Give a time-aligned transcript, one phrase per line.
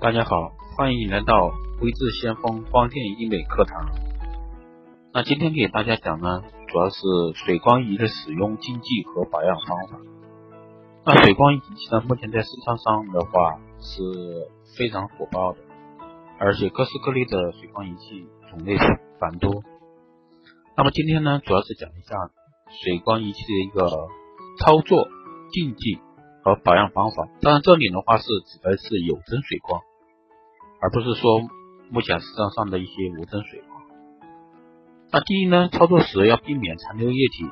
[0.00, 3.90] 大家好，欢迎来到微智先锋光电医美课堂。
[5.12, 6.98] 那今天给大家讲呢，主要是
[7.34, 10.00] 水光仪的使用禁忌和保养方法。
[11.04, 14.02] 那水光仪器呢，目前在市场上的话是
[14.78, 15.58] 非常火爆的，
[16.38, 18.78] 而且各式各类的水光仪器种类
[19.18, 19.62] 繁多。
[20.78, 22.16] 那么今天呢，主要是讲一下
[22.82, 24.08] 水光仪器的一个
[24.60, 25.08] 操作
[25.52, 25.98] 禁忌
[26.42, 27.28] 和保养方法。
[27.42, 29.82] 当然，这里的话是指的是有针水光。
[30.80, 31.40] 而不是说
[31.90, 33.82] 目前市场上的一些无针水光。
[35.12, 37.50] 那第一呢，操作时要避免残留液体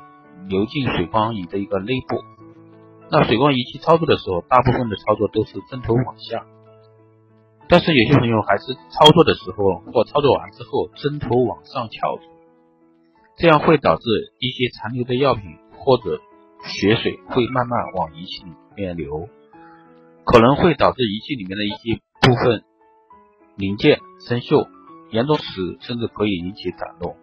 [0.48, 2.16] 流进水光仪的一个内部。
[3.10, 6.46] 那水光仪器操作的时候，大部分的操作都是针头往下，
[7.68, 12.18] 但是有些朋友还是操作的时候或操作完之后针头往上翘，
[13.36, 14.02] 这样会导致
[14.38, 15.42] 一些残留的药品
[15.72, 16.20] 或者
[16.64, 19.28] 血水会慢慢往仪器里面流，
[20.24, 22.62] 可能会导致仪器里面的一些部分。
[23.58, 24.68] 零件生锈，
[25.10, 27.16] 严重时甚至可以引起短路。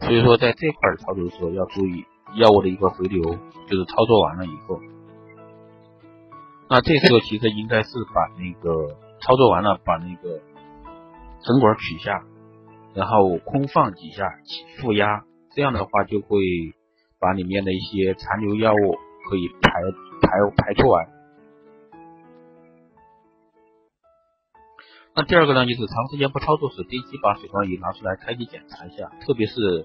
[0.00, 2.04] 所以说，在这块操作的时候要注意
[2.36, 4.80] 药物的一个回流，就是操作完了以后，
[6.68, 10.38] 那这时候其实应该是把那个操作完了，把那个
[11.40, 12.22] 针管取下，
[12.94, 14.28] 然后空放几下
[14.80, 16.38] 负压，这样的话就会
[17.18, 18.96] 把里面的一些残留药物
[19.28, 19.70] 可以排
[20.20, 21.17] 排排出来。
[25.18, 29.84] 那第二个呢，就是长时间不操作时，定期把水光仪拿出来开机检查一下，特别是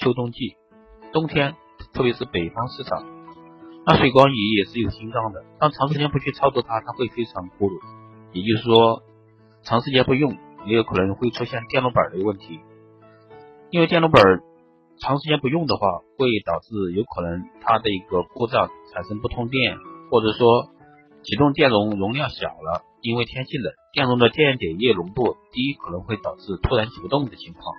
[0.00, 0.56] 秋冬季，
[1.12, 1.54] 冬天，
[1.94, 3.06] 特别是北方市场，
[3.86, 7.74] 那水光仪也是有心脏的，当长时间不去操作它，它会非常孤独，
[8.32, 9.04] 也就是说，
[9.62, 12.58] 长时间不用，也有可能会出现电路板的问题，
[13.70, 14.40] 因为电路板
[14.98, 15.86] 长时间不用的话，
[16.18, 19.78] 会导致有可能它的一个故障产生不通电，
[20.10, 20.71] 或者说
[21.22, 22.82] 启动电容容量小了。
[23.00, 27.74] 因为天气冷，电容的电解液浓度低，可能会导致突然启不动的情况。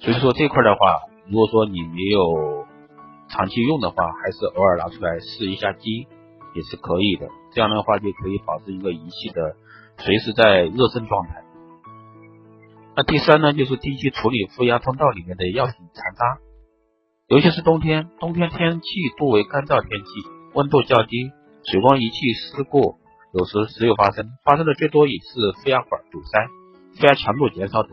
[0.00, 2.66] 所以说这块的话，如果说你没有
[3.30, 6.06] 长期用的话，还是偶尔拿出来试一下机
[6.54, 7.30] 也是可以的。
[7.54, 9.56] 这样的话就可以保持一个仪器的
[9.96, 11.42] 随时在热身状态。
[12.94, 16.38] 那第三呢，就是定期处理负压通道里面的药品残渣，
[17.28, 20.10] 尤其是冬天，冬天天气多为干燥天气，
[20.52, 21.30] 温度较低，
[21.64, 22.98] 水光仪器事故。
[23.32, 26.46] 有时时有发生，发生的最多也是负压管堵塞、
[27.00, 27.92] 负压强度减少等。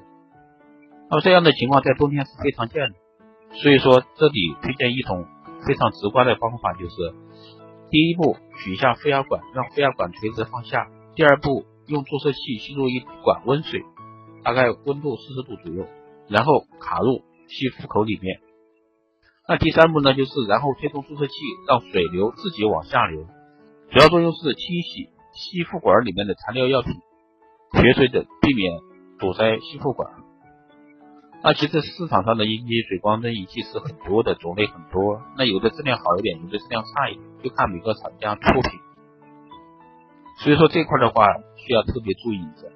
[1.09, 2.96] 那么这样的情况在冬天是非常见的。
[3.63, 5.25] 所以说这里推荐一种
[5.66, 6.96] 非常直观的方法，就是
[7.90, 13.86] 第一步取下负压管，让负压管垂直放下；第二步用注射器吸入一管温水，
[14.44, 15.88] 大概温度四十度左右，
[16.28, 18.41] 然后卡入吸附口里面。
[19.47, 21.34] 那第三步呢，就是然后推动注射器，
[21.66, 23.25] 让水流自己往下流，
[23.91, 25.09] 主要作用是清洗。
[25.31, 26.91] 吸附管里面的残留药品、
[27.79, 28.81] 血水等，避免
[29.19, 30.11] 堵塞吸附管。
[31.44, 35.22] 那其实市场上的阴极水光针仪器是很多的，种类很多。
[35.38, 38.79] 那有的质量好一点，有的质量差一点，就看每个厂家出品。
[40.44, 41.25] 所以说这块的话
[41.56, 42.67] 需要特别注意一下。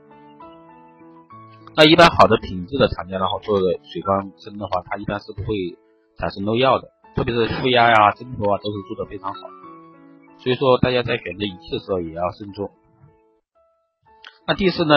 [1.76, 5.76] 那一般好的品质的厂家的话做的水光针的话，它一般是不会
[6.18, 9.42] 产生漏药的，特别是负压呀、针头啊，都是做的非常好。
[10.44, 12.70] 所以说，大家在选择仪器的时候也要慎重。
[14.46, 14.96] 那第四呢，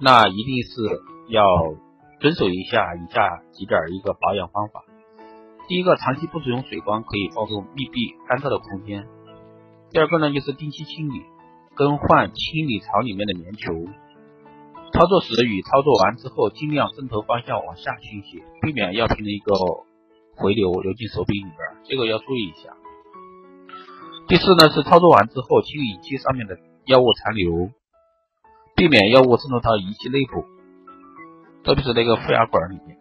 [0.00, 1.44] 那一定是要
[2.20, 4.82] 遵守一下以下几点一个保养方法。
[5.68, 9.06] 第一个，长期不使用水光可以造成密闭干燥的空间。
[9.90, 11.20] 第二个呢，就是定期清理、
[11.74, 13.74] 更换清理槽里面的棉球。
[14.94, 19.52] 操作时与操作完之后，尽量针头方向往下倾斜，避免药品的一个
[20.34, 22.74] 回流流进手柄里边，这个要注意一下。
[24.32, 26.56] 第四呢是操作完之后清理仪器上面的
[26.86, 27.68] 药物残留，
[28.74, 30.46] 避免药物渗透到仪器内部，
[31.62, 32.96] 特别是那个负压管里面。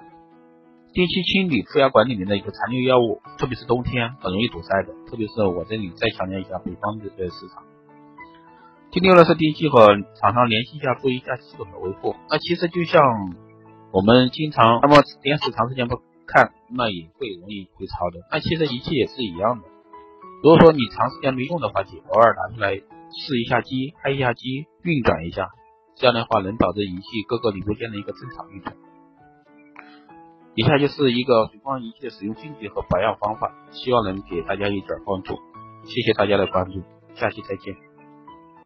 [0.92, 4.92] 定期清理负压管里面的一个残留药物，特别是冬天很容易堵塞的。
[5.10, 7.64] 特别是我这里再强调一下北方这个市场。
[8.92, 9.88] 第六呢是定期和
[10.20, 12.14] 厂商联系一下，做一下系统的维护。
[12.30, 13.02] 那其实就像
[13.94, 15.96] 我们经常那么电视长时间不
[16.28, 18.20] 看，那也会容易会超的。
[18.30, 19.71] 那其实仪器也是一样的。
[20.44, 25.50] 如果说你长时间没用的话，就偶尔拿出来试一下机，开一下机，运转一下，
[25.96, 28.76] 这样的话能保证仪器各个零部件的一个正常运转。
[30.56, 35.36] 以下就是一个水光仪器的使用禁忌和保养方法，希望能给大家一点帮助。
[35.86, 36.82] 谢谢大家的关注，
[37.14, 37.91] 下期再见。